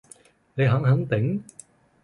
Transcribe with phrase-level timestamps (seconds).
[0.55, 1.43] 你肯肯定？